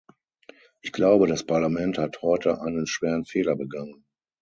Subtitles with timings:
[0.81, 4.03] Ich glaube, das Parlament hat heute einen schweren Fehler begangen.